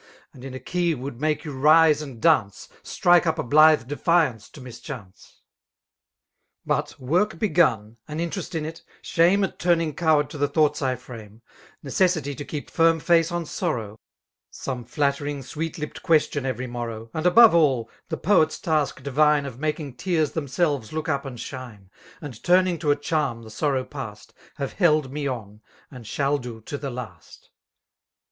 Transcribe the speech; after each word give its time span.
And: 0.33 0.43
in 0.43 0.55
a 0.55 0.59
key 0.59 0.95
would 0.95 1.21
make 1.21 1.45
you 1.45 1.51
rise 1.51 2.01
and 2.01 2.19
dance,. 2.19 2.67
Strike 2.81 3.27
up 3.27 3.37
a 3.37 3.43
blithe 3.43 3.83
d^flMic^ 3.83 4.51
to 4.53 4.59
mischance*. 4.59 5.33
~. 5.35 5.37
e 5.37 5.37
m 5.37 5.43
But 6.65 6.99
work 6.99 7.37
begun, 7.37 7.97
an 8.07 8.19
interest 8.19 8.55
in 8.55 8.63
it^ 8.63 8.81
shame 9.03 9.43
At 9.43 9.59
turning 9.59 9.93
coward 9.93 10.27
to 10.31 10.39
the 10.39 10.47
thoughts 10.47 10.81
I,fraiiie> 10.81 11.41
Necessity 11.83 12.33
to 12.33 12.43
keep 12.43 12.71
firm 12.71 12.99
face 12.99 13.31
on 13.31 13.45
sorrow. 13.45 13.99
Some 14.49 14.85
flattering> 14.85 15.43
sweet 15.43 15.77
lipped 15.77 16.01
question 16.01 16.47
every 16.47 16.65
morroi^. 16.67 17.11
And 17.13 17.27
above 17.27 17.53
all, 17.53 17.87
the 18.09 18.17
poet's 18.17 18.57
ta^k 18.57 19.03
divine 19.03 19.45
Of 19.45 19.59
making 19.59 19.97
tears 19.97 20.31
themselves 20.31 20.91
look 20.91 21.09
up 21.09 21.25
and 21.25 21.39
shine. 21.39 21.91
And 22.21 22.41
turning 22.43 22.79
to 22.79 22.89
a 22.89 22.95
charm 22.95 23.43
the 23.43 23.51
sorrow 23.51 23.83
past. 23.83 24.33
Have 24.55 24.73
held 24.73 25.11
me 25.11 25.27
on, 25.27 25.61
and 25.91 26.07
shall 26.07 26.39
do 26.39 26.59
to 26.61 26.79
the 26.79 26.89
last. 26.89 27.51